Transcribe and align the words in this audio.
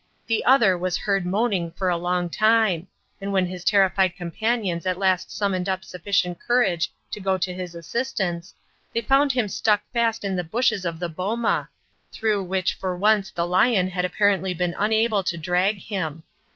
The 0.25 0.43
other 0.45 0.75
was 0.79 0.97
heard 0.97 1.27
moaning 1.27 1.69
for 1.73 1.87
a 1.87 1.95
long 1.95 2.27
time, 2.27 2.87
and 3.21 3.31
when 3.31 3.45
his 3.45 3.63
terrified 3.63 4.15
companions 4.15 4.87
at 4.87 4.97
last 4.97 5.29
summoned 5.31 5.69
up 5.69 5.85
sufficient 5.85 6.39
courage 6.39 6.91
to 7.11 7.19
go 7.19 7.37
to 7.37 7.53
his 7.53 7.75
assistance, 7.75 8.55
they 8.95 9.01
found 9.01 9.31
him 9.33 9.47
stuck 9.47 9.83
fast 9.93 10.23
in 10.23 10.35
the 10.35 10.43
bushes 10.43 10.85
of 10.85 10.97
the 10.97 11.07
boma, 11.09 11.69
through 12.11 12.41
which 12.45 12.73
for 12.73 12.97
once 12.97 13.29
the 13.29 13.45
lion 13.45 13.89
had 13.89 14.03
apparently 14.03 14.55
been 14.55 14.73
unable 14.79 15.21
to 15.23 15.37
drag 15.37 15.77
him. 15.77 16.23